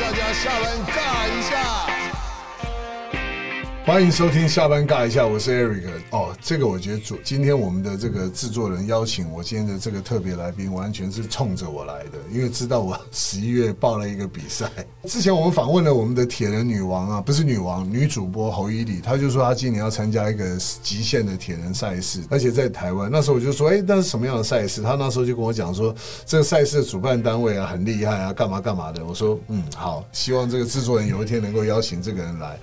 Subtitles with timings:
[0.00, 2.01] 大家下班尬一下。
[3.84, 5.82] 欢迎收听下班尬一下，我是 Eric。
[6.10, 14.70] 哦，这个我觉得主今天我们的这个制作人邀请我今天的这个特别来宾，完全是冲着我来的，因为知道我十一月报了一个比赛。
[15.08, 23.10] 之前我们访问了我们的铁人女王啊，不是女王，女主播侯依里，她就说她今年要参加一个极限的铁人赛事，而且在台湾。
[23.10, 24.80] 那时候我就说，哎，那是什么样的赛事？
[24.80, 25.92] 她那时候就跟我讲说，
[26.24, 29.04] 这个赛事的主办单位啊很厉害啊，干嘛干嘛的。
[29.04, 32.56] 我说，嗯，好，希望这个制作人有一天能够邀请这个人来。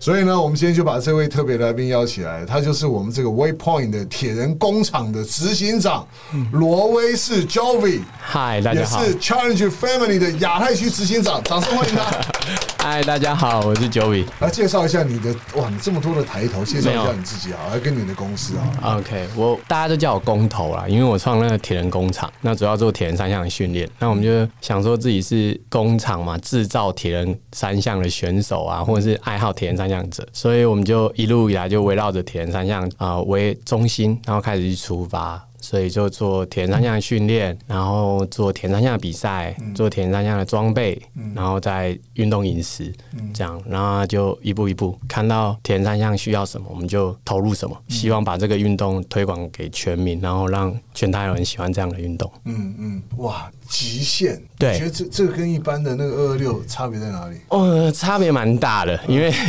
[0.00, 6.08] 所以呢，我们今天就把这位特别来宾邀起来，他就是我们这个 Waypoint 的铁人工厂的执行长
[6.52, 8.00] 罗威士 Jovi。
[8.18, 9.04] 嗨，大家好。
[9.04, 12.18] 也是 Challenge Family 的亚太区执行长，掌声欢迎他。
[12.82, 14.24] 嗨，大家好，我是 Jovi。
[14.40, 18.96] 来介绍一下你的哇，你这么多的抬头，介绍一下你自己啊，来跟你的公司啊。
[18.98, 23.86] OK，我大家都叫我工头啦，因为我创那个铁人工厂，那主要做铁人三项的训练。
[23.98, 35.42] 那我们就想说自己是工厂嘛，制造铁人三项的选手啊，或者是爱好铁人三项者，所以我们就一路以来就围绕着铁人三项啊为中心，然后开始去出发。
[35.64, 41.00] 所以就做铁人三项的训练，然后做铁人三项的比赛，做铁人三项的装备，
[41.34, 42.92] 然后再运动饮食，
[43.32, 52.30] 这样，然后就一步一步看到铁人三项需要什么，我们就投入什么，希望把这个运动推广给全民，然后让全台湾人喜欢这样的运动。
[52.44, 57.36] 嗯嗯，哇，极限，对，觉得这这个跟一般的那个二二六差别在哪里？
[57.48, 59.32] 哦，差别蛮大的，因为。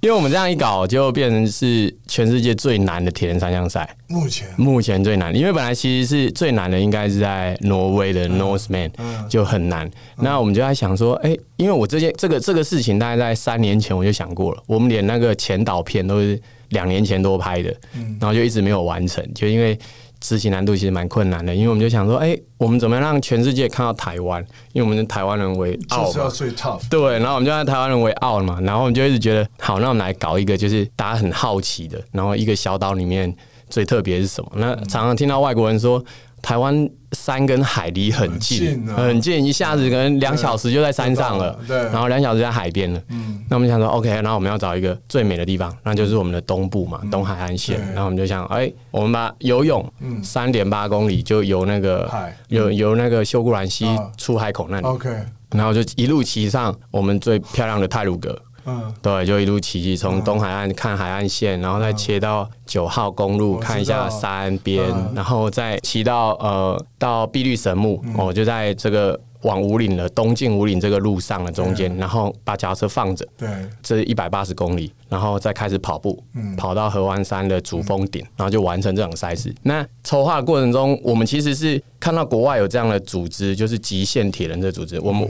[0.00, 3.86] 因为我们这样一搞，就变成是全世界最难的铁人三项赛。
[4.06, 8.90] 目前目前最难，因为本来其实是最难的，应该是在挪威的 Northman，
[9.28, 9.90] 就很难。
[10.16, 14.62] 那我们就在想说，哎，因为我这件这个这个事情，大概在三年前我就想过了。
[14.66, 16.40] 我们连那个前导片都是
[16.70, 17.70] 两年前多拍的，
[18.18, 19.78] 然后就一直没有完成，就因为。
[20.20, 24.40] 执行难度其实蛮困难的，因为我们就想说，哎，我们怎么样让全世界看到台湾？
[24.72, 26.80] 因为我们的台湾人为傲嘛，最 tough。
[26.88, 33.34] 对，然后我们就让台湾人为傲嘛，然后我们就一直觉得，好，那我们来搞一个，就是大家很好奇的，然后一个小岛里面
[33.68, 34.50] 最特别是什么？
[34.56, 36.04] 那常常听到外国人说。
[36.42, 43.02] 台湾山跟海离很近，很近，一下子可能两小时就在山上了，对，然后两小时在海边了。
[43.08, 47.80] 嗯，那我们想说，OK，然后我们要找一个最美的地方，那就是我们的东部嘛，东海岸线。
[47.88, 49.84] 然后我们就想，哎，我们把游泳，
[50.22, 52.10] 三点八公里就游那个，
[52.48, 53.86] 游游那个秀姑兰溪
[54.16, 55.08] 出海口那里，OK，
[55.50, 58.40] 然后就一路骑上我们最漂亮的泰鲁阁。
[58.70, 73.48] 嗯，对，就一路骑骑从东海岸看海岸线，然后再切到九号公路看一下山边，然后再骑到呃到碧绿神木，哦，就在这个往五岭的东进五岭这个路上的中间，然后把脚车放着，对，
[73.82, 76.22] 这一百八十公里，然后再开始跑步，
[76.56, 79.52] 跑到合欢山的主峰顶，然后就完成这场赛事。
[79.62, 85.28] 那筹划过程中，我们其实是看到国外有这样的组织，就是极限铁人的组织，我们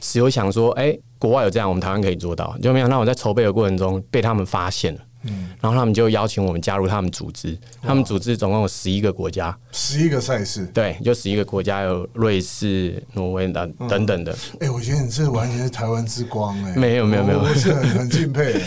[0.00, 0.96] 只有想说，哎。
[1.20, 14.34] 国外有这样，我们台湾可以做到，就没想到我在筹备的过程中被他们发现了，嗯，然后他们就邀请我们加入他们组织，他们组织总共有十一个国家，十一个赛事，对，就十一个国家，有瑞士、挪威等等等的。
[14.60, 18.58] 哎，我觉得你这完全是台湾之光，哎，没有没有没有，我是很 很敬佩。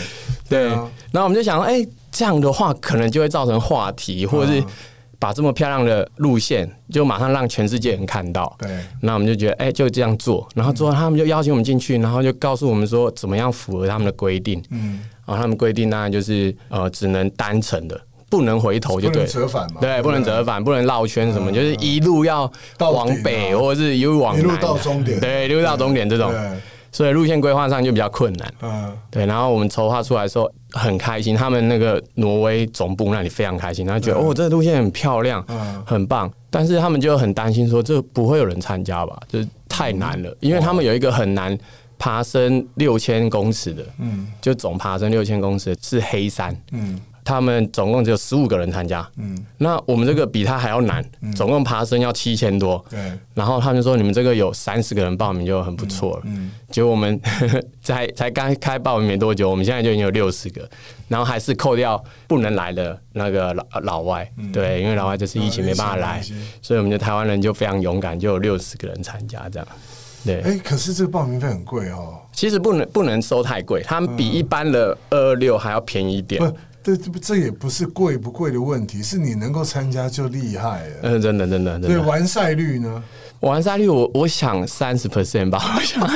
[0.48, 0.78] 对，然
[1.14, 4.64] 后我们就想，哎，这样的话可能就会造成话题，或者是。
[5.24, 8.54] 把这么漂亮的路线，就马上让全世界人看到。
[8.58, 8.68] 对，
[9.00, 10.46] 那我们就觉得，哎，就这样做。
[10.54, 14.62] 然后之后，他们就邀请我们进去，然后就告诉我们说，怎么样符合他们的规定。
[14.68, 17.98] 嗯，然后他们规定呢，就是呃，只能单程的，
[18.28, 19.80] 不能回头，就对，折返嘛。
[19.80, 22.42] 对，不能折返，不能绕圈什么，就是一路要
[22.80, 25.18] 往北，或者是一路往南，一路到终点。
[25.18, 26.30] 对，一路到终点这种。
[26.94, 29.26] 所以路线规划上就比较困难，嗯，对。
[29.26, 36.32] 然后我们筹划出来的时候很开心，他们那个挪威总部那里非常开心，他觉得哦，这个路线很漂亮，嗯，很棒。
[36.50, 39.20] 但是他们就很担心说，这不会有人参加吧？
[39.28, 41.58] 就是太难了，因为他们有一个很难
[41.98, 47.00] 爬升六千公尺的，嗯，就总爬升六千公尺是黑山，嗯。
[47.24, 51.02] 他们总共只有十五个人参加，嗯，那我们这个比他还要难，
[51.34, 53.00] 总共爬升要七千多，对。
[53.32, 56.52] 然后他们说你们这个有三十个人报名就很不错了，嗯。
[56.70, 57.18] 结果我们
[57.82, 60.68] 才才刚开报名没多久，我们现在就已经有六十个，
[61.08, 66.22] 然后还是扣掉不能来的那个老老外，对，因为老外这次疫情没办法来，
[66.60, 69.68] 所以我们的台湾人就非常勇敢，就有六十个人参加这样，
[70.26, 70.40] 对。
[70.42, 72.20] 哎，可是这个报名费很贵哦。
[72.32, 76.40] 其实不能不能收太贵，他们比一般的二二六还要便宜一点。
[76.40, 80.96] 这这不这也不是贵不贵的问题，是你能够参加就厉害了。
[81.02, 81.80] 嗯，真的真的。
[81.80, 83.02] 对，完赛率呢？
[83.40, 86.06] 完赛率我我想三十 percent 吧，我想。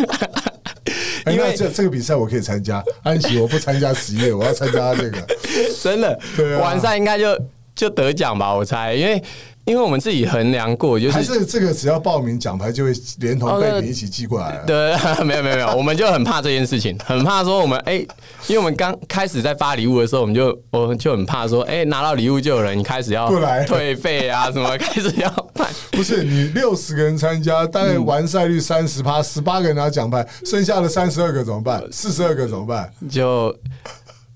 [1.32, 5.26] 因为这这个比赛我可以参加，安琪我不参加十月，我要参加这个。
[5.82, 7.38] 真的，对，完赛应该就
[7.74, 9.22] 就得奖吧，我猜，因为。
[9.68, 14.64] 因为我们自己衡量过，就还是是这个只要报名奖牌就会连同哦那备品一起寄过来了？
[14.64, 17.96] 对， 没有没有没有，我们就很怕这件事情， 很怕说我们哎、
[18.46, 23.30] 因为我们刚开始在发礼物的时候，我们就我们就很怕说，哎、拿到礼物就有人开始要
[23.66, 25.68] 退费啊， 什么开始要办。
[25.92, 31.82] 不是你六十个人参加，大概完赛率三十趴，十八个人拿奖牌，剩下的三十二个怎么办？
[31.92, 32.90] 四十二个怎么办？
[33.10, 33.54] 就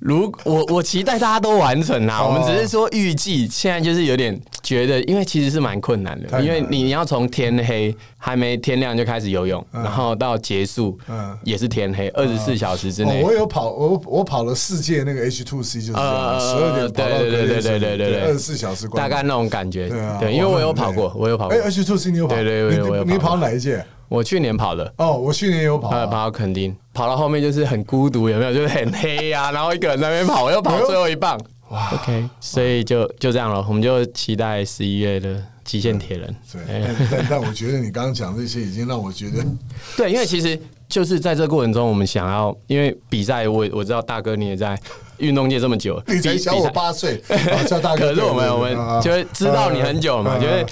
[0.04, 13.22] 如我我期待大家都完成啦，我们只是说预计现在就是有点觉得，因为其实是蛮困难的，因为你你要从天黑还没天亮就开始游泳，然后到结束，嗯，也是天黑，二十四小时之内。
[13.22, 19.88] 我有跑，我我跑了世界那个 H two C 就是十二点对对对对对对对，二十四小时大概那种感觉。
[19.88, 21.56] 对啊，因为我有跑过，我有跑过。
[21.56, 22.34] H two C 你有跑？
[22.34, 23.84] 对对，你你跑哪一届？
[24.12, 25.88] 我去年跑的，哦，我去年有跑。
[25.88, 28.52] 跑到垦丁，跑到后面就是很孤独，有没有？
[28.52, 31.40] 就是很黑呀、然后一个人在那边跑，我又跑最后一棒。
[31.70, 36.36] 哇 OK，所以就就这样了，我们就期待十一月的极限铁人。
[36.52, 39.42] 对，哎但但但我觉得你刚刚讲这些已经让我觉得，
[39.96, 44.78] 对，因为其实就是在这过程中，我们想要，因为比赛，我我知道大哥你也在
[45.16, 48.10] 运动界这么久，你才小我八岁，啊叫大哥。
[48.12, 50.66] 可是我们我们啊就会知道你很久嘛，啊就会。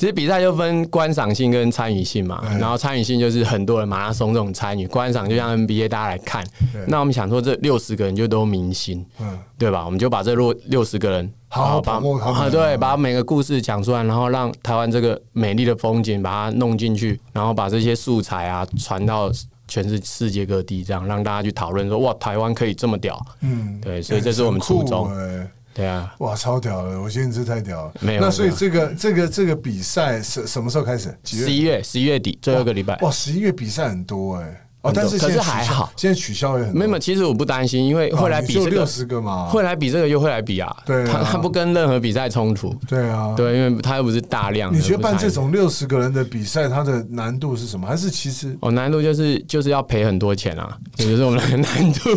[0.00, 2.58] 其实比赛就分观赏性跟参与性嘛，嗯。
[2.58, 6.42] 然后参与性就是很多人马拉松这种参与，观赏就像 NBA 大家来看。
[6.86, 9.38] 那我们想说这六十个人就都明星，嗯。
[9.58, 9.84] 对吧？
[9.84, 19.30] 我们就把这六六十个人好好把把握对，把每个故事讲出来，然后让台湾这个美丽的风景把它弄进去，然后把这些素材啊传到
[19.68, 25.12] 全世世界各地，这样让大家去讨论说哇，台湾可以这么屌，嗯，对，所以这是我们初衷
[25.72, 26.14] 对啊。
[26.18, 27.00] 哇，超屌的！
[27.00, 27.92] 我觉得你这太屌了。
[28.00, 31.16] 没有那所以这个这个这个比赛是什么时候开始？
[31.22, 31.44] 几月？
[31.44, 34.66] 十一月十一月底最后一个礼拜，哇，十一月比赛很多哎。
[34.82, 36.78] 哦，但是现在可是还好现在取消也很多。
[36.78, 39.46] 没有，其实我不担心，因为会来比这六个，十个嘛。
[39.46, 40.74] 会来比这个又会来比啊。
[40.86, 42.74] 对啊他他不跟任何比赛冲突。
[42.88, 43.34] 对啊。
[43.36, 44.78] 对，因为他又不是大量的。
[44.78, 47.86] 你觉得办这种六十个人的比赛，它的难度是什么？
[47.86, 52.10] 还是其实哦，难度就是就是要赔很多钱啊，这就是我们的难度。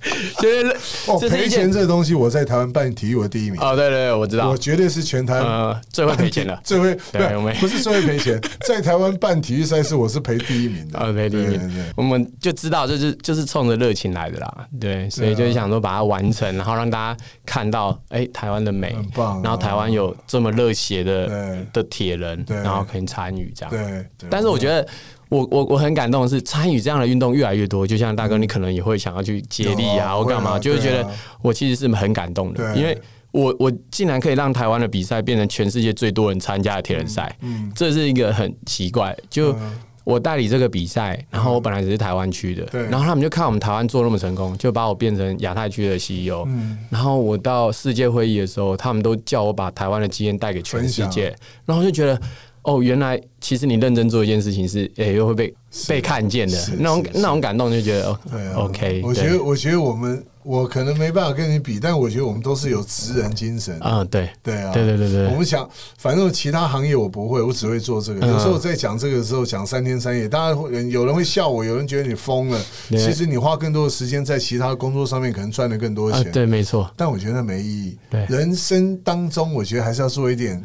[0.40, 0.66] 就是
[1.06, 6.58] 哦赔这是一件钱这个东西，我在台湾办体育我第一名，哦，对对对，我知道我，绝对是全台呃，最会赔钱的。
[6.64, 23.70] 最会不对我们是不是最会赔钱， 在台湾办体育赛事我是赔第一名的，啊，赔第一名对对对，我们就知道，就是就是冲着热情来的啦，对，所以就是想说把它完成，然后让大家看到，哎，台湾的美很棒啊，然后台湾有这么热血的对的铁人，对然后可以参与这样。
[23.70, 23.80] 对
[24.18, 24.28] 对。
[24.30, 24.86] 但是我觉得。
[25.28, 27.86] 我我我很感动的是，参与这样的运动越来越多。
[27.86, 31.08] 就像大哥，你可能也会想要去接力啊，或干嘛，就会觉得
[31.42, 32.96] 我其实是很感动的，因为
[33.30, 39.14] 我我竟然可以让台湾的比赛变成全世界最多人参加的铁人赛，嗯这是一个很奇怪。
[39.28, 46.46] 就嗯我代理这个比赛，然后我本来只是台湾区的，对然后他们就看我们台湾做那么成功，就把我变成亚太区的 CEO。
[46.46, 51.36] 嗯然后我到世界会议的时候，他们都叫我把台湾的经验带给全世界，
[51.66, 52.18] 然后就觉得。
[52.62, 55.54] 哦，原来其实你认真做一件事情是，诶、又会被
[55.88, 63.78] 被看见的那种那种感动，就觉得哦对啊，OK，我觉得我觉得我们我可能没办法跟你比，但我觉得我们都是有职人精神。
[63.80, 65.68] 啊，对，对啊，对对对对我们想，
[65.98, 68.20] 反正其他行业我不会，我只会做这个。
[68.20, 72.60] 嗯有时候在讲这个的时候，讲三天三夜，当然会有人会笑我，有人觉得你疯了。
[72.90, 76.30] 其实你花更多的时间在其他工作上面，可能赚了更多啊，钱。
[76.30, 77.98] 对，没错，但我觉得没意义。
[78.10, 80.62] 对人生当中，我觉得还是要做一点，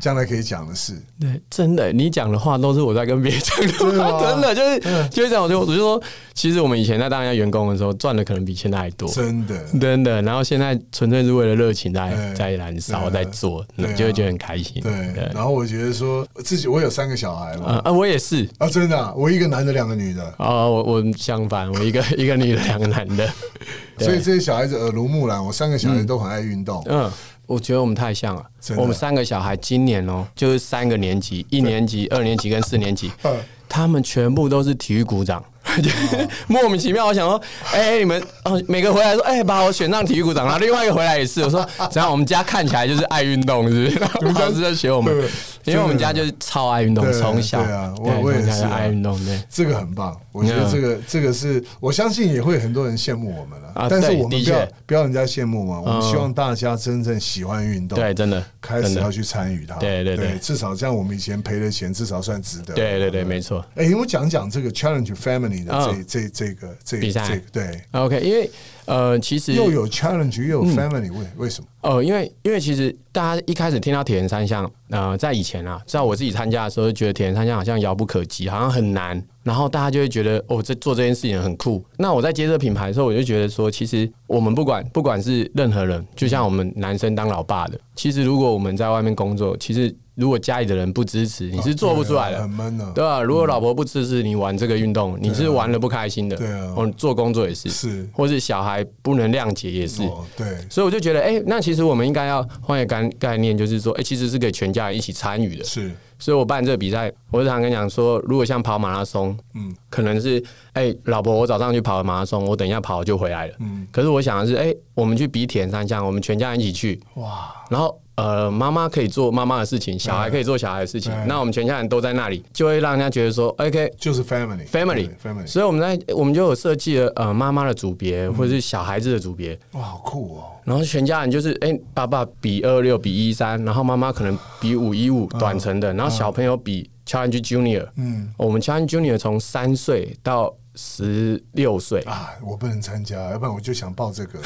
[0.00, 0.94] 将来可以讲的事。
[1.20, 5.42] 对，真的，你讲的话都是我在跟别人讲的 真的吗话，真的就是嗯就是这样。
[5.42, 6.02] 我就我就说，
[6.34, 10.22] 其实我们以前在当人家员工的时候，赚的可能比现在还多，真的，真的。
[10.22, 14.82] 然后现在纯粹是为了热情在在燃烧，在做，对啊就会觉得很开心。
[14.82, 14.92] 对。
[15.34, 18.48] 然后我觉得说自己，我有三个小孩啊嘛，啊，我也是。
[18.58, 20.22] 啊，真的啊，我一个男的，两个女的。
[20.36, 23.28] 啊，我我相反，我一个 一个女的，两个男的。
[23.98, 26.82] 所以这些小孩子耳濡目染，我三个小孩都很爱运动。
[26.86, 27.10] 嗯，
[27.46, 28.44] 我觉得我们太像了
[28.76, 33.34] 我们三个小孩今年哦，就是三个年级，一年级、二年级跟四年级， 嗯
[33.68, 35.42] 他们全部都是体育股长。
[35.82, 37.40] 就是莫名其妙，我想说，
[37.72, 42.10] 哎、你们哦，每个回来说，哎、把我选上体育股长，然后另外一个回来也是，我说，怎样？
[42.10, 43.98] 我们家看起来就是爱运动，是不是？
[43.98, 45.28] 然后老师在学我们对，
[45.66, 47.62] 因为我们家就是超爱运动，对从小。
[47.62, 48.70] 对啊我我也是啊。
[48.72, 49.42] 爱运动，对。
[49.48, 50.70] 这个很棒，我觉得嗯。
[50.72, 54.72] 这个这个是我相信也会很多人羡慕我们了，啊但是我们不要确。
[54.86, 56.02] 不要人家羡慕嘛，我们嗯。
[56.10, 60.38] 希望大家真正喜欢运动，对，真的，开始要去参与它，对对对。
[60.38, 63.64] 至少这样我们以前赔的钱至少算值得，对对对，没错。
[63.74, 66.04] 哎，我讲讲这个 Challenge Family 的这嗯。
[66.06, 67.26] 这这个这比赛。
[67.26, 68.50] 这个对，OK，因为
[68.86, 71.68] 呃，其实又有 challenge 又有嗯 family，为为什么？
[71.82, 81.84] 呃，因为因为其实大家一开始听到铁人三项，呃，在以前啊，在我自己参加的时候，就觉得铁人三项好像遥不可及，好像很难，然后大家就会觉得哦，这做这件事情很酷。
[81.96, 92.50] 那我在接这个品牌的时候，我就觉得说，其实我们不管不管是任何人，就像我们男生当老爸的，其实如果我们在外面工作，其实如果家里的人不支持，你是做不出来的对啊很。
[92.50, 92.92] 闷的。
[92.92, 96.36] 对啊，如果老婆不支持你玩这个运动，你是玩的不开心的。
[96.36, 100.02] 对啊哦，做工作也是，是或是小孩不能谅解也是。
[100.04, 105.64] 哦，对，所以我就觉得，哎、那其实我们应该要换一个概概念，就是说，哎、其实是给全家人一起参与的。
[105.64, 110.42] 是所以我办这个比赛，我就常跟你讲说，如果像跑马拉松，嗯，可能是，
[110.72, 113.54] 哎、老婆，我早上去跑马拉松，我等一下跑就回来了。
[113.60, 118.00] 嗯，可是我想的是，哎、我们去比铁人三项，我们全家人一起去，哇，然后。
[118.16, 121.12] 呃，妈妈可以做妈妈的事情，小孩可以做小孩的事情。
[121.26, 130.44] 那我们全家人都在那里，就会让人家觉得说，OK，就是 family，family，family 所以我们在我们就有设计了呃妈妈的组别，或者是小孩子的组别，哇，好酷哦。
[130.64, 144.38] 然后全家人就是，哎、爸爸比二六比一三，然后妈妈可能比五一五短程的，然后小朋友比 Challenge Junior，嗯，我们 Challenge Junior 从三岁到十六岁，啊，我不能参加，要不然我就想报这个。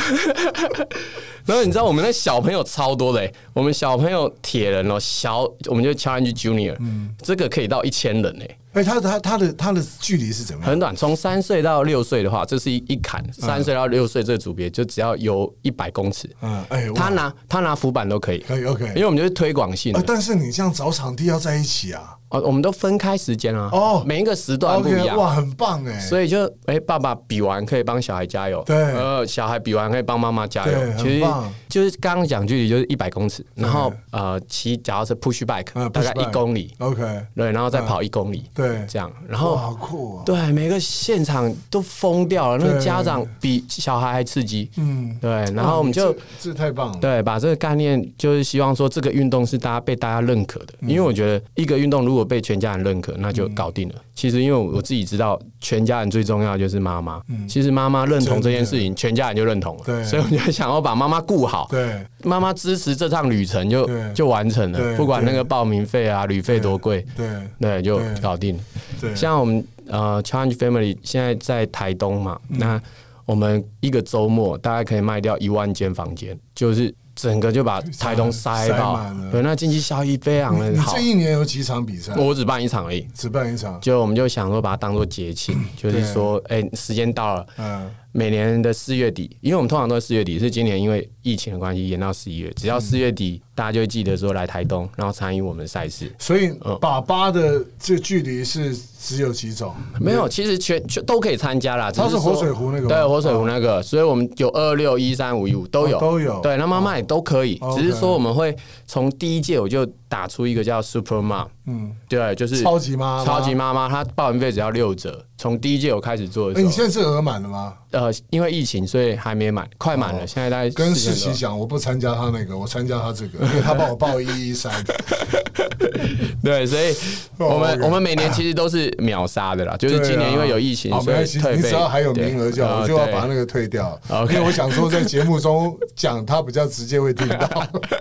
[1.44, 10.70] 然后你知道我们那小朋友超多的、欸，我们小朋友铁人哦，小我们就 Challenge Junior，嗯，这个可以到一千人哎、哎，他他他的他的距离是怎么样？
[10.70, 16.94] 很短，从三岁到六岁的话，这是一一坎，三岁到六岁这个组别就只要游一百公尺，嗯，哎，哇。
[16.94, 19.98] 他拿他拿浮板都可以，可以 OK，因为我们就是推广性的。
[19.98, 22.16] 啊，，但是你这样找场地要在一起啊。
[22.30, 23.78] 哦，我们都分开时间啊，哦。
[23.78, 25.16] 哦，每一个时段不一样。
[25.16, 25.98] 哇，很棒哎。
[26.00, 28.76] 所以就哎、爸爸比完可以帮小孩加油，对。
[28.76, 30.72] 呃，小孩比完可以帮妈妈加油。
[30.72, 30.96] 对。
[30.96, 31.26] 其实
[31.68, 37.00] 就是刚刚讲距离就是一百公尺，然后呃骑脚踏车 push bike 嗯大概一公里，OK，
[37.36, 40.22] 对，然后再跑一公里，对，这样，然哇，后好酷啊。
[40.26, 46.98] 对每个现场都疯掉了，那个家长比小孩还刺激，嗯，对，然后我们就这这太棒了。
[47.00, 53.94] 对，把这个概念就是希望说这个运动是大家被大家认可的，因为我觉得一个运动如果被全家人认可，那就搞定了。
[54.14, 57.20] 其实因为我自己知道，全家人最重要就是妈妈。
[57.48, 59.82] 其实妈妈认同这件事情，全家人就认同了。
[59.84, 60.04] 对。
[60.04, 62.04] 所以我就想要把妈妈顾好，对。
[62.24, 67.28] 妈妈支持这趟旅程就就完成了，不管那个报名费啊、旅费多贵，对。
[67.58, 68.56] 对，就搞定。
[68.56, 68.62] 了。
[69.00, 72.58] 对，像我们呃 Challenge Family 现在在台东嘛，嗯。
[72.58, 72.82] 那
[73.26, 81.10] 我们一个周末大概可以卖掉一万间房间，就是整个就把台东塞塞爆满了，对，那经济效益非常的好你这。
[81.10, 82.14] 一年有几场比赛？
[82.16, 83.78] 我只办一场而已，只办一场。
[83.80, 96.10] 就我们就想说把它当做节庆，就是说，哎、时间到了，嗯，每年的四月底，因为我们通常都是四月底，是今年因为疫情的关系延到十一月，只要四月底，大家就会记得说来台东，然后参与我们的赛事。
[96.18, 96.78] 所以嗯。
[96.80, 99.74] 粑粑的这个距离是只有几种？
[100.00, 101.92] 没有，其实全全都可以参加啦。
[101.92, 102.88] 它是活水湖那个吗？
[102.88, 106.40] 对，活水湖那个，所以我们有二六一三五一五都有、哦都有。
[106.40, 113.24] 对，那妈妈也都可以，哦只是说我们会从第一届我就打出一个叫 Super Mom，嗯，对，就是超级妈妈。
[113.26, 115.22] 超级妈妈，她报名费只要六折。
[115.36, 117.74] 从第一届我开始做的哎，时候，你现在是额满了吗？
[117.92, 120.26] 呃，因为疫情，所以还没满，快满了，哦。
[120.26, 124.72] 现在大概跟世4000多奇讲，我不参加他那个，我参加他这个，他帮我报一一三。
[126.42, 126.92] 对，所以
[127.36, 131.20] 哦我们我们每年其实都是秒杀的啦，就是今年因为有疫情，所以。
[131.56, 133.98] 你只要还有名额就好，我就要呃把那个退掉。
[134.30, 137.48] 因为我想说，在节目中讲，他比较直接会听到。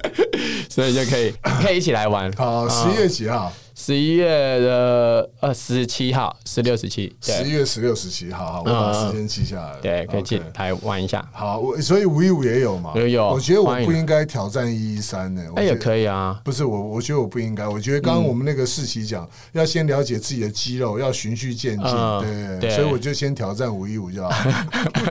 [0.70, 2.32] 所以就可以可以一起来玩。
[2.34, 3.52] 好，十一月几号？
[3.82, 4.28] 十一月
[4.60, 9.80] 的呃十七号、十六、十七，十一月十六、十七号，好，我把时间记下来了。
[9.82, 11.26] 对，可以进 OK 来玩一下。
[11.32, 12.92] 好，我所以五一五也有嘛？
[12.96, 15.42] 有有我觉得我不应该挑战一一三呢。
[15.56, 15.76] 哎，也。
[15.80, 16.42] 可以啊。
[16.44, 17.66] 不是我，我觉得我不应该。
[17.66, 24.30] 我觉得刚刚我们那个世奇讲，要先了解自己的肌肉，要循序渐进，嗯对对所以我就先挑战五一五就好。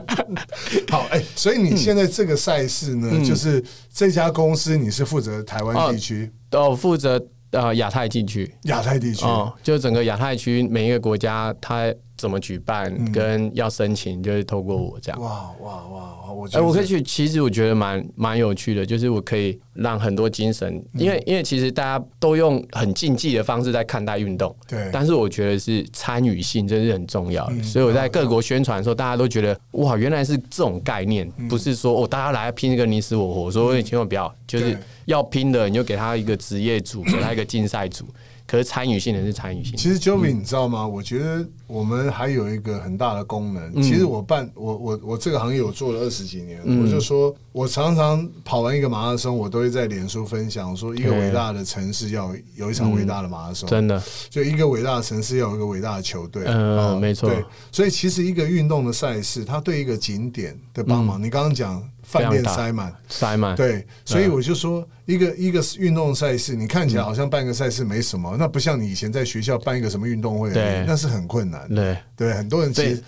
[0.91, 7.19] 好，哎，所以你现在这个赛事呢，嗯就是这家公司你是负责台湾地区、哦，负责
[7.51, 8.53] 呃亚太地区。
[8.63, 15.21] 亚太地区，哦，就整个亚太区每一个国家它怎么举办嗯跟要申请，就是透过我这样。
[15.21, 16.15] 哇哇哇
[16.51, 27.53] 哎，得我可以去，其实我觉得蛮蛮有趣的，就是我可以让很多精神，嗯因为因为其实大家都用很竞技的方式在看待运动，对但是我觉得是参与性，真是很重要的。
[27.53, 38.05] 嗯所以我在各国宣传的时候，大家都觉得哇，原来是这种概念，嗯不是说哦，大家来拼一个你死我活，所以千万不要，就是要拼的你就给他一个职业组，给他一个竞赛组。
[38.47, 39.75] 可是参与性的是参与性。
[39.77, 40.87] 其实 Joey，你知道吗？
[40.87, 43.81] 我觉得我们还有一个很大的功能。
[43.81, 56.43] 其实我办我我我这个行业我做了二十几年，我就说我常常跑完一个马拉松，我都会在脸书分享说，一个伟大的城市要有一场伟大的马拉松，真的，就一个伟大的城市要有一个伟大的球队。
[56.47, 57.29] 嗯，没错。
[57.29, 61.81] 对，所以其实一个运动的赛事，它对一个景点的帮忙，你刚刚讲。
[62.01, 63.55] 饭店塞满，塞满。
[63.55, 71.58] 对，所以我就说，一个一个运动赛事，你看起来好像办个赛事没什么，那不像你以前在学校办一个什么运动会，对，那是很困难。
[71.67, 73.03] 对，对，很多人其实。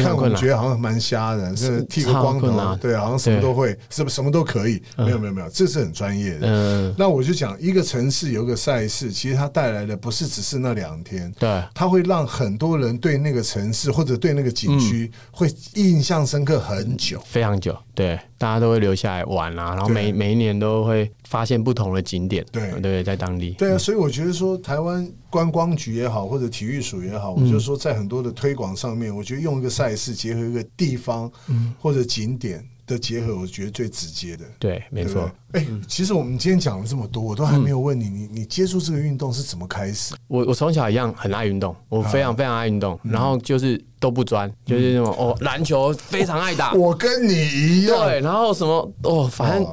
[0.00, 4.82] 看我觉得好像蛮瞎的，是剃个光头，对，好像什么都会，什么什么都可以？
[4.96, 6.48] 没有没有没有，这是很专业的。
[6.48, 17.76] 嗯，那我就讲一个城市有个赛事，其实它带来的不是只是那两天，对，它会让很多人对那个城市或者对那个景区会印象深刻很久，非常久。
[17.94, 22.44] 对，大家都会留下来玩啊，然后每每一年都会发现不同的景点。
[22.50, 23.52] 对对，在当地。
[23.52, 25.10] 对啊，所以我觉得说台湾。
[25.34, 31.28] 观光局也好，或者体育署也好，我就说在很多的推广上面，我觉得用一个赛事结合一个地方
[31.80, 34.44] 或者景点的结合，我觉得最直接的。
[34.58, 35.30] 对，没错。
[35.52, 40.14] 哎，其实我们今天讲了这么多，我都还没有问你，你你接触这个运动是怎么开始？
[40.26, 46.72] 我我从小一样很爱运动，我非常非常爱运动，然后就是都不专，就是那种哦，篮球非常爱打。
[46.74, 48.04] 我跟你一样。
[48.04, 49.66] 对，然后什么哦，反正。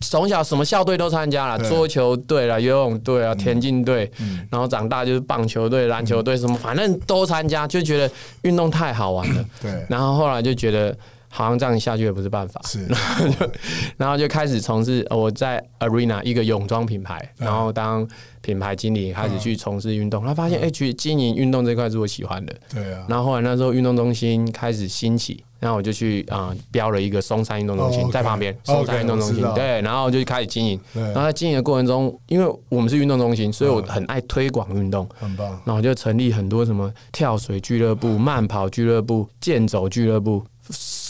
[0.00, 4.10] 从小什么校队都参加了，桌球队了、游泳队啊、田径队，
[4.50, 8.10] 然后长大就是棒球队、篮球队，什么反正都参加，就觉得
[8.42, 9.44] 运动太好玩了。
[9.60, 10.96] 对，然后后来就觉得
[11.28, 13.50] 好像这样下去也不是办法，是， 然后就
[13.96, 18.06] 然后就开始从事我在 Arena 一个泳装品牌，然后当
[18.40, 22.54] 品牌经理，开始去从事运动，他发现哎，去经营运动这块是我喜欢的。
[22.72, 25.44] 对啊，然后后来那时候运动中心开始兴起。
[25.60, 30.80] 然后我就去啊标了一个松山运动中心在旁边，松山运动中心对，然后就开始经营。
[30.94, 35.60] 然后在经营的过程中，因为我们是运动中心，所以我很爱推广运动，很棒。
[35.64, 40.44] 然后就成立很多什么跳水俱乐部、慢跑俱乐部、健走俱乐部，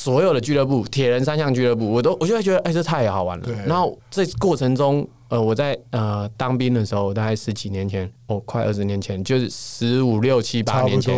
[0.09, 3.49] 所有的俱乐部、铁人三项俱乐部，我都我就会觉得哎，这太好玩了。
[3.67, 5.07] 然后这过程中。
[5.31, 11.15] 呃，我在呃当兵的时候，大概十几年前，哦，快二十年前，就是十五六七八年前，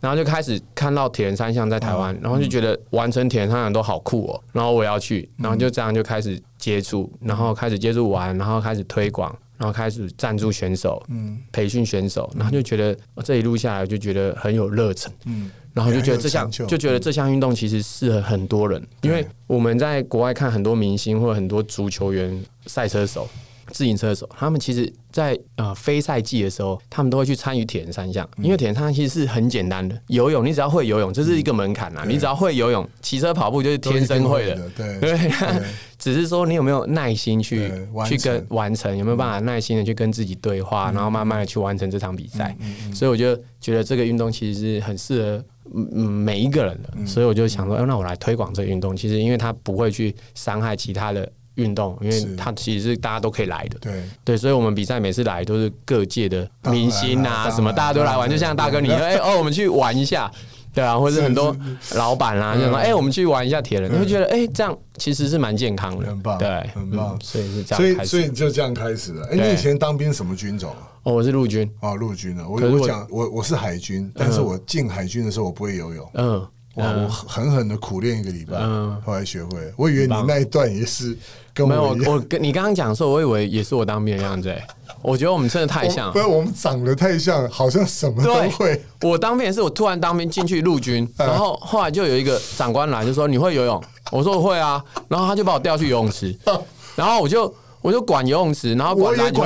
[0.00, 15.50] 然后就开始看到铁人三项在台湾，然后就觉得完成铁人三项都好酷哦，然后我要去，然后就这样就开始接触，然后开始接触玩，然后开始推广，然后开始赞助选手，嗯，培训选手，然后就觉得这一路下来就觉得很有热忱，嗯。
[15.72, 23.28] 然后就觉得这项就觉得这项运动其实适合很多人，因为我们在国外看很多明星或者很多足球员、赛车手。
[23.72, 35.30] 自行车手，他们其实，在呃非赛季的时候，他们都会去参与铁人三项，因为铁人三项其实是很简单的，游泳你只要会游泳，这是一个门槛啊，你只要会游泳，骑车跑步就是天生会的，对，
[36.00, 37.70] 只是说你有没有耐心去
[38.08, 42.56] 去跟完成，有没有办法耐心的去跟自己对话，然后慢慢的去完成这场比赛，
[42.92, 51.30] 所以我就觉得这个运动其实是很适合嗯每一个人的，所以我就想说，那我来推广这个运动，其实因为它不会去伤害其他的。
[51.56, 54.02] 运动，因为它其实是大家都可以来的，对。
[54.24, 60.30] 对，所以我们比赛每次来都是各界的明星啊，什么大家都来玩，就像大哥你，哎哦，我们去玩一下，
[60.72, 61.56] 对啊，或者很多
[61.94, 69.26] 老板啊，就说哎，我们去玩一下铁人，你会觉得哎，这样其实是蛮健康的，很棒，对，很棒，所以是这样，所以所以你就这样开始了。
[69.26, 70.74] 哎，你以前当兵什么军种？
[71.02, 72.46] 哦，我是陆军，哦，陆军的。
[72.46, 76.46] 我我讲我我是海军，但是我进海军的时候我不会游泳，嗯。
[76.76, 76.86] 哇！
[76.86, 78.56] 我狠狠的苦练一个礼拜，
[79.04, 79.72] 后来学会。
[79.76, 81.18] 我以为你那一段也是
[81.54, 84.54] 跟我我跟你刚刚讲的时候，我以为也是我当兵的样子。
[85.02, 88.82] 我觉得我们真的太像，不是我们长得太像，好像什么都会。
[89.00, 93.82] 我当兵是我突然当兵进去陆军，然后后来就有一个长官来就说：“你会游泳？”
[94.12, 96.36] 我说：“我会啊。”然后他就把我调去游泳池，
[96.96, 99.40] 然后我就我就管游泳池，然后管篮球，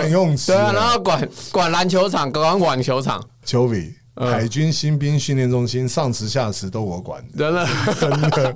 [0.47, 3.23] 对啊，然后管管篮球场，管网球场。
[3.45, 3.95] 丘比。
[4.17, 7.67] 海军新兵训练中心上池下池都我管，真的
[8.01, 8.53] 真的，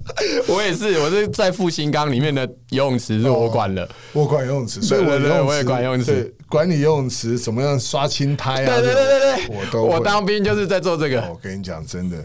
[0.48, 8.80] 我也是，我是在复兴岗里面的游泳池是我管的，我管游泳池，所以我游泳我也管游泳池，管理游泳池怎么样刷青苔啊？
[8.80, 11.20] 对对对对对，我都我当兵就是在做这个。
[11.28, 12.24] 我跟你讲，真的。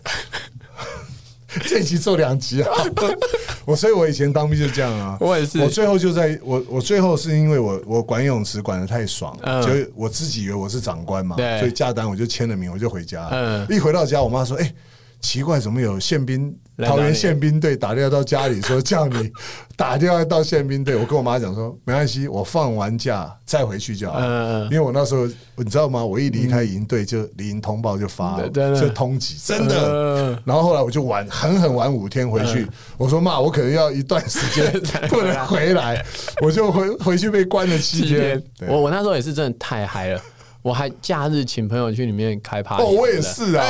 [1.65, 2.69] 这集做两集啊！
[3.65, 5.17] 我所以，我以前当兵就这样啊。
[5.19, 5.59] 我也是。
[5.59, 13.27] 我最后就在我我最后是因为我我管泳池管的太爽，就我自己以为我是长官嘛，所以假单我就签了名，我就回家。
[13.31, 13.65] 嗯。
[13.69, 14.73] 一回到家，我妈说：“哎，
[15.21, 19.29] 奇怪，怎么有宪兵桃园宪兵队打电话到家里说叫你
[19.75, 20.95] 打电话到宪兵队？
[20.95, 24.19] 我跟我妈讲说没关系，我放完假再回去就好。
[24.21, 26.05] 嗯因为我那时候你知道吗？
[26.05, 29.75] 我一离开营队就离营通报就发了，就通缉，真的。
[29.75, 30.41] 嗯。
[30.45, 34.71] 然后后来我就玩狠狠玩五天回去，我说妈，我可能要一段时间
[35.09, 36.05] 不能回来，
[36.41, 38.43] 我就回回去被关了七七天。
[38.67, 40.21] 我我那时候也是真的太嗨了，
[40.61, 42.83] 我还假日请朋友去里面开 party。
[42.83, 43.65] 哦，我也是啊，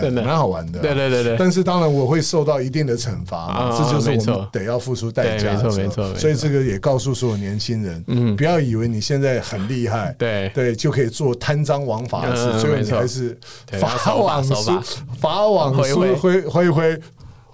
[0.00, 0.22] 真的。
[0.22, 0.82] 蛮好玩的啊。
[0.82, 1.36] 对对对对。
[1.38, 10.50] 但是当然我会受到一定的惩罚这就是我们得要付出代价没错没错所以这个也告诉所有年轻人，嗯，不要以为你现在很厉害，对。
[10.54, 13.38] 对，就可以做贪赃枉法的事，最后你还是
[13.80, 16.40] 法网守法疏法网疏挥挥。
[16.42, 17.00] 挥挥。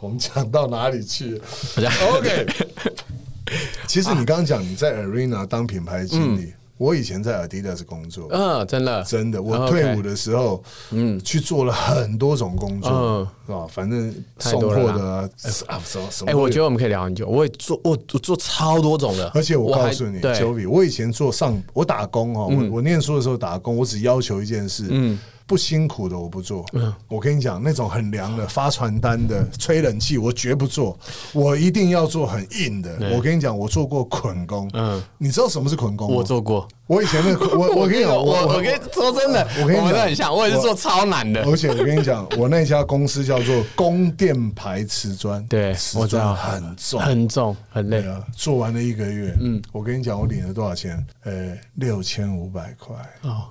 [0.00, 1.40] 我们讲到哪里去？
[1.78, 2.46] OK，
[3.86, 13.28] 其实你刚刚讲你在 Arena 当品牌经理，我以前在 Adidas 工作，嗯，真的，真的，我退伍的时候，嗯，去做了很多种工作，嗯。
[13.46, 13.66] 是吧？
[13.68, 15.28] 反正送货的啊，
[15.66, 16.34] 啊什么什么哎。
[16.34, 17.26] 我觉得我们可以聊很久。
[17.28, 25.18] 我也做，我我做超多种的，而且我告诉你对，，Joey，我以前做上我打工哦，我我念书的时候打工，我只要求一件事，嗯
[25.52, 26.64] 不辛苦的我不做。
[27.08, 30.98] 我跟你讲，那种很凉的、发传单的、 吹冷气，我绝不做。
[31.34, 32.96] 我一定要做很硬的。
[33.14, 36.16] 我跟你讲，我做过捆工，嗯你知道什么是捆工吗？
[36.16, 36.66] 我做过。
[36.86, 41.42] 我以前那个我我跟你讲， 我我跟你说真的，我跟你讲们很像，我也是做超难的。
[41.42, 47.98] 而且我跟你讲，我那家公司叫做供电牌瓷砖，对瓷我知道砖很重，很重，很累。
[48.08, 51.04] 啊，做完了一个月，嗯，我跟你讲，我领了多少钱？
[51.24, 52.96] 呃，六千五百块。
[53.22, 53.44] 哦，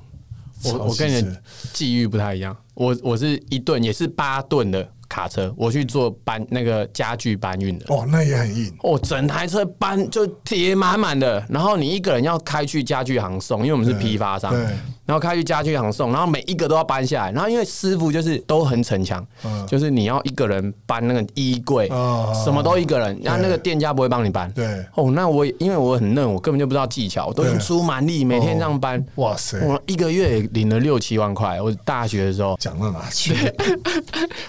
[0.66, 1.42] 我我跟你的
[1.74, 7.86] 际遇不太一样，我我是一吨也是八吨的卡车，我去做搬那个家具搬运的。
[7.90, 8.74] 哦，那也很硬。
[8.84, 14.68] 哦，整台车搬就铁满满的，然后你一个人要开去家具行送，因为我们是批发商对，
[15.12, 24.50] 然后开去家具行送，然后每一个都要搬下来，然后因为师傅就是都很逞强，嗯就是你要一个人搬那个衣柜，哦什么都一个人，然后那个店家不会帮你搬。
[24.54, 29.06] 对，哦，那我也因为我很嫩，我根本就不知道技巧，我都对用出蛮力，每天这样搬。
[29.16, 31.62] 哇塞，我一个月也领了六七万块。
[31.62, 33.34] 我大学的时候，讲到哪 去？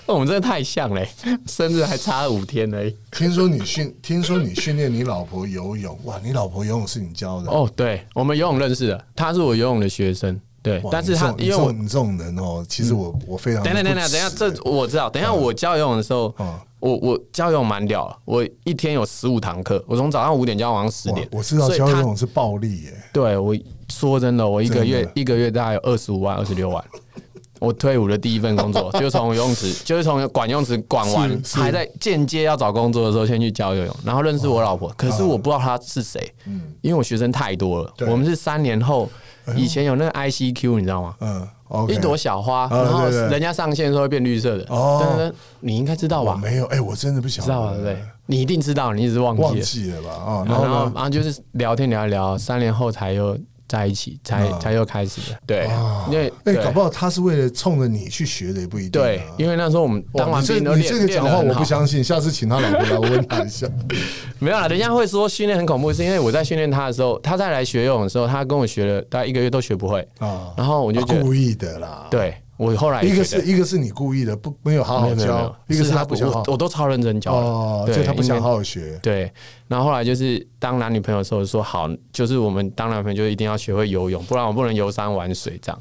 [0.07, 1.09] 哦我们真的太像嘞，
[1.48, 2.96] 生日还差五天而已。
[3.11, 7.51] 听说你训，听说你训练你老婆游泳，哇，你老婆游泳是你教的？
[7.51, 10.40] 哦，对，我们游泳认识的，他是我游泳的学生。
[10.62, 15.11] 对，但是他因为我这种你这种人哦，其实我我非常等等等等等一下，这我知道。
[15.11, 21.29] 等一下我教游泳的时候嗯，我我教游泳蛮屌的，我一天有十五堂课，我从早上五点教到晚上十点。
[21.33, 23.57] 我知道教游泳是暴力耶，对我
[23.88, 26.85] 说真的，我一个月一个月大概有二十五万、二十六万。
[27.62, 34.92] 我退伍的第一份工作 就是从游泳池，就是从管游泳池管完还在间接要找工作的时候，先去教游泳，然后认识我老婆。
[34.96, 36.20] 可是我不知道她是谁，
[36.81, 37.94] 因为我学生太多了。
[38.09, 39.09] 我们是三年后，
[39.57, 41.14] 以前有那个 ICQ，你知道吗？
[41.88, 45.33] 一朵小花，啊然后人家上线的时候会变绿色的。
[45.61, 46.38] 你应该知道吧？
[46.42, 47.70] 没有，哎，我真的不晓知道吧？
[47.70, 48.05] 得，对不对？
[48.27, 49.61] 你一定知道，你一直忘记忘了。
[49.61, 50.11] 记了吧？
[50.11, 50.70] 啊，然然后，呢？
[50.70, 53.37] 然后然后就是聊天聊一聊，三年后才又
[53.72, 55.38] 在一起，才啊才又开始的。
[55.46, 55.66] 对，
[56.11, 59.04] 因为哎，对搞不好他是为了冲着你去学的，也不一定啊。
[59.04, 61.64] 对，因为那时候我们当哇，你这完兵都你这个讲话我不。
[61.72, 63.66] 相信，下次请他老婆来，我问他一下。
[64.38, 78.98] 没有啦，人家会说训练很恐怖，是因为我在训练他的时候，他在来学游泳的时候，他跟我学了大概一个月都学不会，啊，然后我就觉得，故意的啦。，对我后来一个是一个是你故意的，不没有好好教，一个是他不想好我我都超认真教的哦，对所以他不想好好学。
[79.03, 79.31] 对，
[79.66, 85.81] 然后后来就是当男女朋友的时候说好，就是我们当男朋友就一定要学会游泳，不然我不能游山玩水这样。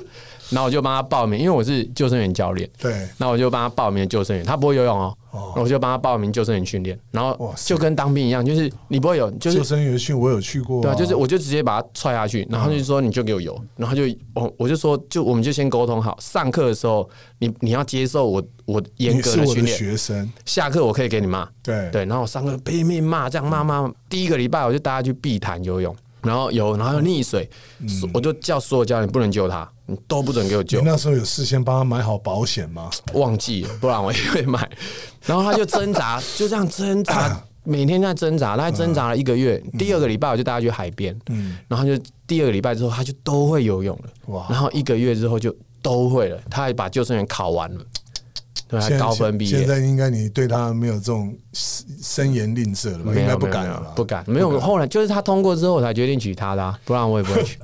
[0.51, 17.09] 然后我就帮他报名，因为我是救生员教练，对，那我就帮他报名救生员，他不会游泳哦，哦我就帮他报名救生员训练，然后就跟当兵一样，就是你不会游，就是救生员训我有去过，对啊，就是我就直接把他踹下去，然后他就说你就给我游，然后就我我就说就我们就先沟通好，上课的时候
[17.39, 23.89] 你你要接受我我严格的训练，学生，下课我可以给你骂，对对，然后我上课拼命骂，这样骂骂。
[24.09, 27.49] 第一个礼拜我就带他去碧潭游泳，然后有，然后有溺水，
[27.87, 32.89] 所我就叫所有家人不能救他，你都不准给我救你救，那时候有事先帮他买好保险吗？
[33.13, 34.69] 忘记了，不然我也会买。
[35.25, 37.41] 然后他就挣扎， 就这样挣扎。
[37.63, 39.55] 每天在挣扎，大概挣扎了一个月。
[39.77, 44.33] 第二个礼拜我就带他去海边，嗯然后就第二个礼拜之后他就都会游泳了。
[44.33, 47.81] 哇然后一个月之后就都会了，他还把救生员考完了，
[48.67, 49.57] 对，还现在高分毕业。
[49.57, 53.13] 现在应该你对他没有这种声言吝啬了吧？
[53.13, 53.91] 应该不敢了吧？
[53.95, 54.23] 不敢。
[54.27, 57.57] 没有，后来就是他通过之后，我才决定娶她的啊、不然我也不会娶。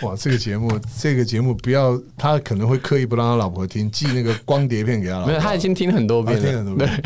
[0.06, 5.28] 哇，这个节目，这个节目不要，他可能会刻意不让他老婆听，寄那个光碟片给他老婆。
[5.28, 6.42] 没有，他已经听很多遍了。
[6.42, 7.02] 他听很多遍。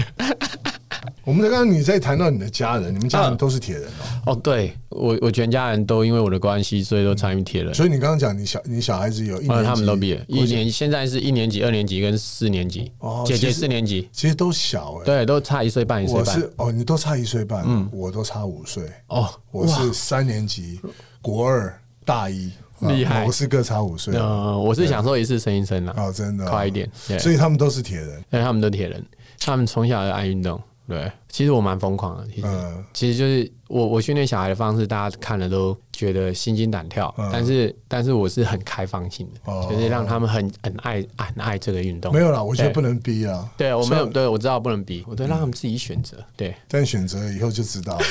[1.24, 3.84] 我们刚刚你在谈到你的家人，你们家人嗯都是铁人
[4.26, 7.72] 哦，哦，对我我全家人都因为我的关系，所以都参与铁人。
[7.72, 16.34] 所以你刚刚讲你小你小孩子有一年他们都毕业，一年现在是一年级、二年级跟四年级，姐姐哦其实四年级，其实都小哎，对，都差一岁半一岁半。
[16.34, 20.78] 我是哦，你都差一岁半，嗯，我都差五岁，哦，我是三年级，
[21.22, 23.24] 国二大一，啊厉害。
[23.24, 24.14] 我是各差五岁。
[24.14, 26.50] 呃，我是享受一次生一生啦，哦，真的哦。
[26.50, 26.87] 快一点。
[27.08, 29.02] 对，所以他们都是铁人，对他们都铁人，
[29.40, 30.60] 他们从小就爱运动。
[30.86, 32.46] 对，其实我蛮疯狂的，其实。
[32.46, 42.12] 嗯其实就是我我训练小孩的方式，大家看了都觉得心惊胆跳，嗯但是但是我是很开放性的，哦就是让他们很很爱很爱这个运动。
[42.12, 46.18] 没有啦，我觉得不能逼啊，对我没有像对我知道不能逼，我都让他们自己选择。
[46.36, 48.04] 对，但选择以后就知道了。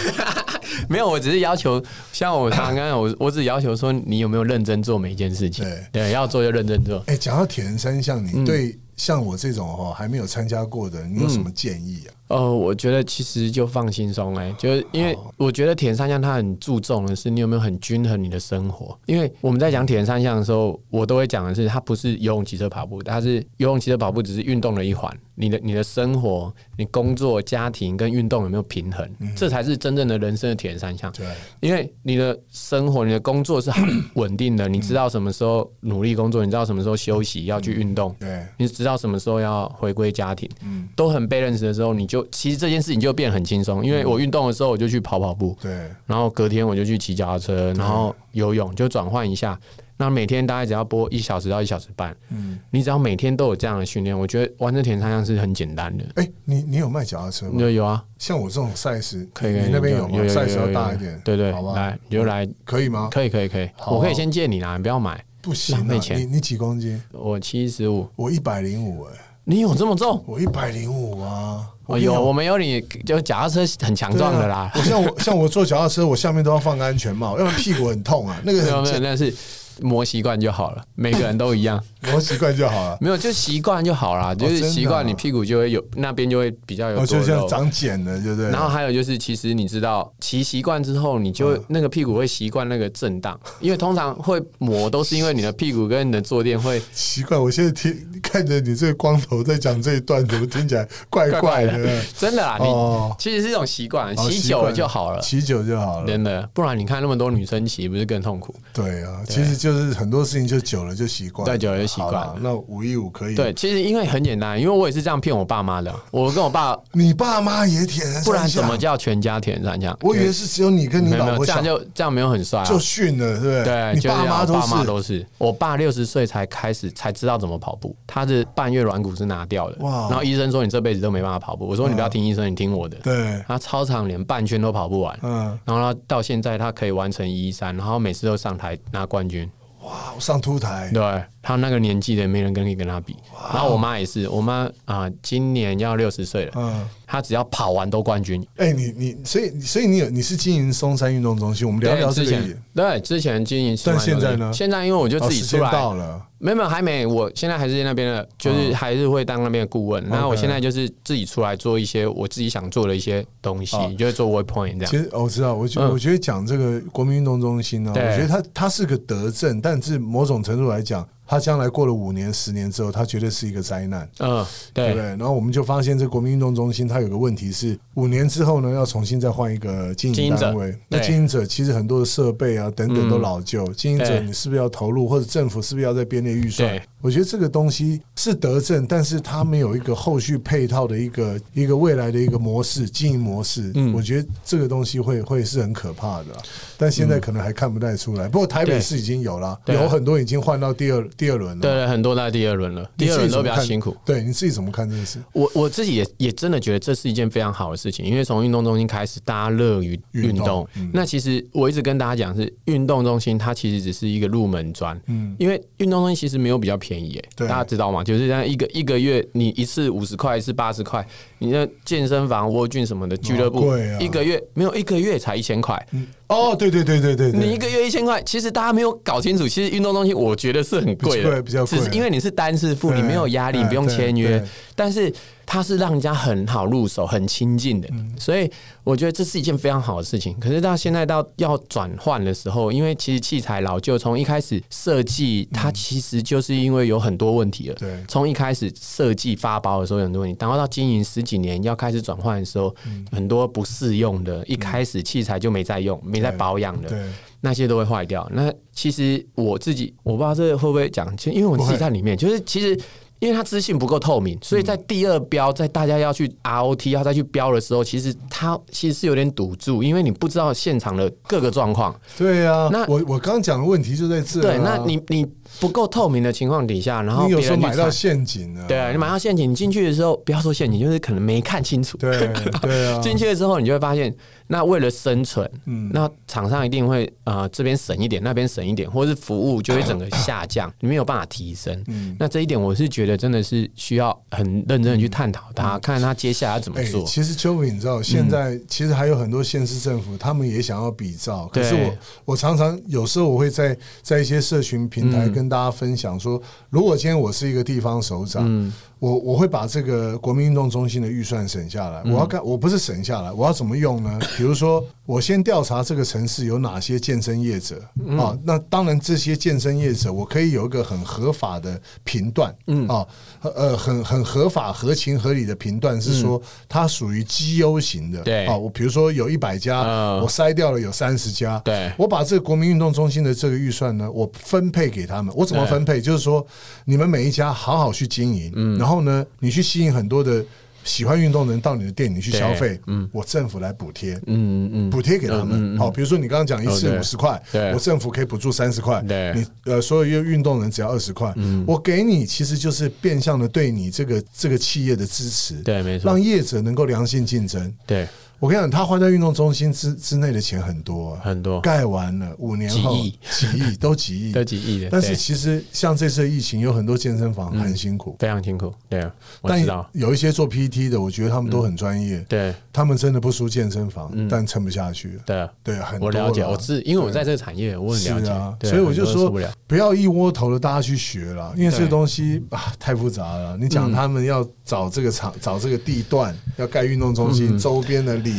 [0.89, 1.81] 没有，我只是要求，
[2.11, 5.63] 像我刚刚我 我只要求说你有没有认真做每一件事情。
[5.63, 7.01] 对对，要做就认真做。
[7.05, 12.11] 哎，讲到铁人三项，嗯你对像我这种哈还没有参加过的，你有什么建议啊？
[12.33, 18.97] 哦，我觉得其实就放轻松哎，就是因为我觉得铁人三项它很注重的是你有没有很均衡你的生活。
[19.05, 25.15] 因为我们在讲铁人三项的时候，我都会讲的是它不是游泳、骑车、跑步，它是游泳、骑车、跑步只是运动的一环。
[25.35, 31.11] 你的你的生活、你工作、家庭跟运动有没有平衡，这才是真正的人生的铁人三项。
[31.11, 31.25] 对，
[31.59, 40.47] 因为你的生活、你的工作是很 稳定的，你知道什么时候努力工作，你知道什么时候休息，要去运动，对，你知道什么时候要回归家庭，
[40.95, 43.85] 都很 balance 的时候，你就其实这件事情就变得很轻松。
[43.85, 45.71] 因为我运动的时候，我就去跑跑步，对，
[46.05, 49.59] 然后隔天我就去骑脚踏车，然后游泳，就转换一下。
[49.95, 56.03] 那每天大概只要播一小时到一小时半，嗯，你只要每天都有这样的训练，我觉得完成铁人三项是很简单的。
[56.15, 57.61] 哎，你你有卖脚踏车吗？
[57.61, 60.27] 有有啊，像我这种赛事，可以，你那边有吗？
[60.27, 61.73] 赛事要大一点，对对，好吧？
[61.75, 63.07] 来你就来，可以吗？
[63.11, 65.23] 可以可以可以，我可以先借你啦，你不要买。
[65.41, 67.01] 不行啊，浪费钱你你几公斤？
[67.11, 69.11] 我七十五，我一百零五，哎，
[69.43, 70.23] 你有这么重？
[70.25, 71.69] 我一百零五啊！
[71.85, 74.71] 哦，有，我们有你，就脚踏车很强壮的啦。
[74.73, 78.39] 我像我 像我坐脚踏车，我下面都要放个安全帽，要不然屁股很痛啊。
[78.43, 79.33] 那个没有没有，很那是
[79.81, 81.83] 磨习惯就好了，每个人都一样。
[82.11, 82.97] 磨习惯就好了。
[82.99, 87.47] 没有，就习惯就好了，就是习惯啊你屁股就会有那边就会比较有就像。
[87.47, 88.49] 长茧了，对不对？
[88.49, 102.01] 然后还有就是，其实你知道骑习惯之后，你就嗯那个屁股会习惯那个震荡，因为通常会磨都是因为你的屁股跟你的坐垫会习惯，我现在听看着你这个光头在讲这一段，怎么听起来怪怪怪的？
[102.17, 105.19] 真的啦，哦你其实是一种习惯，哦骑久了就好了。
[105.19, 106.07] 骑久就好了。
[106.07, 108.55] 真的，不然你看那么多女生骑，不是更痛苦？
[108.73, 113.35] 对啊，其实就是很多事情就久了就习惯了，对久了就习惯了那五一五可以。
[113.35, 115.93] 对，，其实因为很简单，因为我也是这样骗我爸妈的。
[116.11, 118.77] 我跟我爸，你爸妈也舔人，不然怎么？
[118.77, 119.97] 叫全家舔人三项？
[120.01, 122.65] 我以为是只有你跟你老婆这样就这样没有很帅啊。
[122.65, 123.63] 就训了，对不对？
[123.63, 124.85] 对，你就是爸妈都我爸妈是。
[124.87, 125.25] 都是。
[125.37, 129.77] 我爸六十岁才开始才知道怎么跑步，他的半月软骨是拿掉的。
[129.79, 131.65] 哇然后医生说你这辈子都没办法跑步。
[131.65, 132.97] 我说你不要听医生，你听我的。
[133.03, 139.49] 对，他操场连半圈都跑不完，嗯，然后他到现在他可以完成一一三，然后每次都上台拿冠军。
[139.83, 143.15] 哇，上凸台，对他那个年纪的，没人跟可以跟他比。
[143.53, 148.43] 然后我妈也是，我妈啊、今年要六十岁了，嗯，她只要跑完都冠军。
[148.55, 152.63] 哎，你你，所以所以你有你是经营松山运动中心，我们聊聊这之前。
[152.73, 154.51] 对之前经营，但现在呢？
[154.53, 160.03] 现在因为我就自己出来，到了，没有没有还没，我现在还是那边的，就是还是会当那边的顾问。
[160.09, 163.93] 那我现在就是自己出来做一些我自己想做的一些东西，哦。
[163.99, 164.91] 就是做 waypoint 这样。
[164.91, 164.97] 其。
[164.97, 165.91] 实哦我知道，我觉嗯。
[165.91, 174.07] 我觉得讲这个国民运动中心呢，我对觉得它它是个德政，但是某种程度来讲，它将来过了五年、十年之后，他绝对是一个灾难。
[174.19, 175.05] 嗯，对对不对？
[175.09, 180.77] 然后我们就发现，这国民运动中心它有个问题是，五年之后呢，要重新再换一个经营经营者单位。
[180.89, 186.81] 那经营者其实很多的设备啊等等都老旧，经营者你是不是要投入，或者政府是不是要在编列预算对？
[187.03, 193.73] 我觉得这个东西是德政，但是它没有一个后续配套的一个一个未来的一个模式经营模式。
[193.75, 196.41] 嗯我觉得这个东西会会是很可怕的啊，
[196.77, 198.29] 但现在可能还看不太出来。
[198.29, 201.61] 不过台北市已经有了，有很多已经换到第二第二轮了。
[201.61, 203.93] 对对，很多在第二轮了，第二轮都比较辛苦。
[204.05, 205.19] 对，你自己怎么看这件事？
[205.33, 210.67] 我我自己也也真的觉得这是一件非常好的事情，因为从运动中心开始，大家乐于运运动动。
[210.77, 218.03] 嗯那其实我一直跟大家讲是，运动中心它其实只是一个入门砖，嗯因为运动中心其实没有比较便宜耶，对大家知道吗？
[218.03, 221.05] 就是这样一个一个月你一次五十块，一次八十块，
[221.39, 225.87] 你那健身房、蜗菌什么的俱乐部，啊一个月没有一个月才一千块。
[226.27, 231.77] 哦，对对对对对对，你一个月一千块，其实大家没有搞清楚，其实运动中心我觉得是很贵的，比较贵。
[231.77, 234.43] 只是因为你是单次付，你没有压力，你不用签约，
[234.75, 235.13] 但是
[235.45, 238.11] 它是让人家很好入手、很亲近的，嗯。
[238.17, 238.49] 所以
[238.83, 240.35] 我觉得这是一件非常好的事情。
[240.39, 247.75] 可是到现在到要转换的时候，因为其实器材老旧，从一开始设计它其实就是因为有很多问题了。
[247.75, 248.03] 对。
[248.07, 253.05] 从一开始设计发包的时候有很多问题，然后到经营十几年要开始转换的时候，嗯。
[253.11, 256.99] 很多不适用的，一开始器材就没在用、没在保养的，对
[257.41, 258.29] 那些都会坏掉。
[258.31, 262.79] 那其实我自己，我不知道这个会不会讲，其实因为我自己在里面，就是其实。
[263.19, 271.97] 因为它资讯不够透明，所以在第二标，在大家要去 ROT 要再去标的时候，其实它其实是有点堵住，因为你不知道现场的各个状况。
[272.17, 274.41] 对啊，那我我刚讲的问题就在这啊。
[274.41, 275.25] 对，那你你
[275.61, 281.97] 不够透明的情况底下，然后你有时候买到陷阱了，对啊，你买到陷阱，你进去的时候，不要说陷阱，就是可能没看清楚。
[281.99, 282.29] 对
[282.61, 284.13] 对啊， 进去了之后，你就会发现，
[284.47, 291.81] 那为了生存，嗯那厂商一定会呃这边省一点，那边省一点，或者是服务就会整个下降，你没有办法提升。
[291.87, 297.03] 嗯那这一点我是觉得真的是需要很认真的去探讨它，看他接下来要怎么哎、做。
[297.05, 301.49] 其实邱敏，你知道，现在其实还有很多县市政府，他们也想要比照。
[301.53, 301.93] 可是我
[302.25, 308.71] 我常常有时候我会在在一些社群平台嗯跟大家分享说，如果今天我是一个地方首长，嗯
[309.03, 312.01] 我我会把这个国民运动中心的预算省下来。
[312.05, 314.17] 嗯我要干，我不是省下来，我要怎么用呢？
[314.37, 318.17] 比如说，我先调查这个城市有哪些健身业者嗯。
[318.17, 322.87] 啊，那当然这些健身业者，我可以有一个很合法的评断，嗯。
[322.87, 323.05] 啊，
[323.41, 328.45] 呃，很很合法、合情合理的评断是说它属于绩优型的，嗯对。
[328.45, 330.21] 啊，我比如说有一百家，嗯。
[330.21, 331.91] 我筛掉了有三十家，对。
[331.97, 335.33] 我把这个国民运动中心的这个预算呢，我分配给他们。
[335.35, 335.99] 我怎么分配？
[335.99, 336.45] 就是说，
[336.85, 338.77] 你们每一家好好去经营，嗯。
[338.77, 340.43] 然后呢，你去吸引很多的
[340.83, 343.09] 喜欢运动的人到你的店里去消费，嗯。
[343.11, 344.15] 我政府来补贴。
[344.25, 347.41] 嗯嗯补贴给他们，嗯好，比如说你刚刚讲一次五十块，
[347.73, 349.01] 我政府可以补助三十块，
[349.35, 351.33] 你呃所有运动人只要二十块，
[351.65, 356.09] 我给你其实就是变相的对你这个这个企业的支持，对，没错。
[356.09, 357.73] 让，业者能够良性竞争。
[357.85, 358.07] 对，
[358.43, 361.61] 我跟你讲，他花在运动中心之之内的钱很多啊，很多。
[361.61, 363.19] 盖完了五年后几亿。
[363.31, 364.33] 几亿都几亿。
[364.35, 368.73] 都几亿的，但是其实像这次疫情，有很多健身房很辛苦，非常辛苦。
[368.89, 372.53] 对啊，我但知道，有一些做 PT 的，我觉得他们都很专业，对。
[372.73, 375.17] 他们真的不输健身房，但撑不下去。
[375.25, 375.49] 对啊。
[375.63, 379.31] 对，很多我了解，我是因为我在这个产业，我很了解，所以我就说
[379.65, 383.55] 不要一窝头的大家去学了，因为这个东西啊太复杂了。
[383.55, 388.32] 你讲他们要找这个场、找这个地段，要盖运动中心，周边的里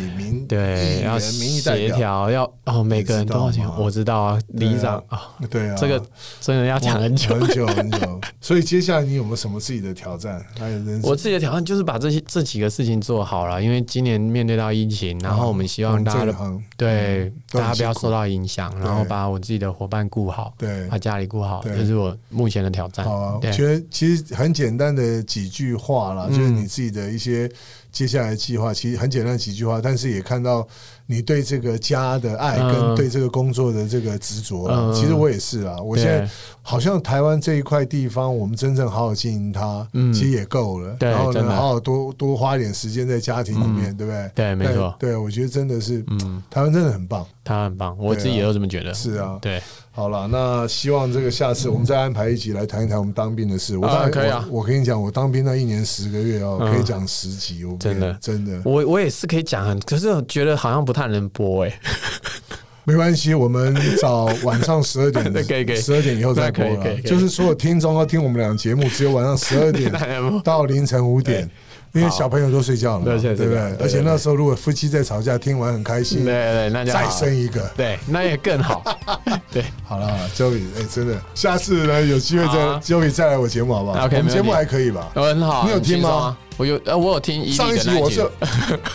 [0.46, 3.66] 对，要协，调，要哦，每个人多少钱？
[3.78, 6.02] 我知道啊，里长啊，对啊，这个
[6.40, 7.34] 真的要讲很久。
[7.34, 8.20] 很久很久。
[8.40, 10.44] 所以接下来你有没有什么自己的挑战？
[10.58, 16.32] 还有人我自己的挑战就是把这些这几个事情做好了，因为今年面对到疫情，然后我们希望大家
[16.76, 23.04] 对大家不要受到影响，然后把我自己的伙伴顾好，对把家里顾好，对这是我目前的挑战。
[23.04, 27.50] 好啊，我对觉得其实很简单的几句话啦，嗯就是你自己的一些
[27.94, 30.66] 接下来的计划，其实很简单几句话，但是也看到
[31.06, 34.90] 你对这个家的爱嗯跟对这个工作的这个执着啊。
[34.90, 36.28] 嗯其实我也是啊，我现在
[36.60, 40.96] 好像台湾这一块地方，我们真正好好经营它，嗯其实也够了。
[40.98, 44.30] 然后呢，好好多多花一点时间在家庭里面，对不对？
[44.34, 47.24] 对没错对，我觉得真的是，嗯，台湾真的很棒。
[47.44, 48.92] 他很棒，我自己也都这么觉得。
[48.92, 49.62] 是啊，对，
[49.96, 53.78] 好了，那希望这个下次我们再安排一集来谈一谈我们当兵的事。
[53.78, 61.72] 我当然啊可以啊我我跟你讲，我当兵那一年十个月哦，嗯可以讲十集，我真的真的我我也是可以讲啊，可是我觉得好像不太能播哎。
[62.86, 63.32] 没关系。
[63.32, 67.00] 我们找晚上十二点， 可以可以十二点以后再播了。
[67.00, 69.90] 就是所有听众要听我们俩节目，只有晚上十二点
[70.44, 71.48] 到凌晨五点。
[71.94, 77.62] 因为小朋友都睡觉了，对而且那时候如果夫妻在吵架，听完很开心，对对，那就再生一个。
[77.76, 78.82] 对，那也更好。
[79.52, 85.08] 对，好了，Joey，哎，真的，下次呢有机会再 Joey 再来我节目好不好？OK，我们节目还可以吧？
[85.14, 85.66] 很好啊。
[85.66, 86.36] 你有听吗？
[86.56, 88.24] 我有，呃，我有听伊利上一集我是，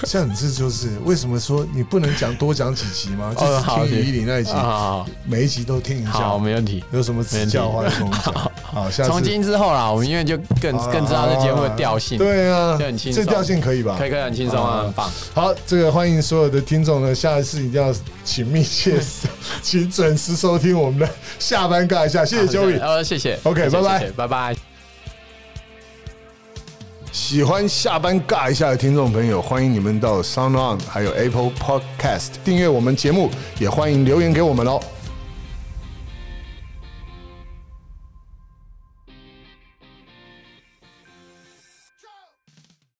[0.06, 3.34] 像你这就是为什么说你不能讲多讲几集吗？
[3.38, 6.12] 就是听于里那一集，好每一集都听一下。
[6.12, 6.84] 好，没问题。
[6.92, 8.34] 有什么指教的话就跟我讲。
[8.64, 13.96] 好，下次从今之后啦，我们因为就更更知道这节目的调性，对啊，就很轻松这调性可以吧？
[13.98, 15.12] 可以可以很轻松啊，很棒。
[15.34, 17.94] 好，这个欢迎所有的听众呢，下一次一定要
[18.24, 19.00] 请密切，
[19.62, 22.80] 请准时收听我们的下班尬一下，谢谢 Joey。
[22.80, 23.38] 呃，谢谢。
[23.44, 24.69] OK，拜拜拜拜。
[27.12, 34.80] 喜欢下班尬一下的听众朋友，欢迎你们到 Sound On 还有 Apple Podcast 订阅我们节目，也欢迎留言给我们哦。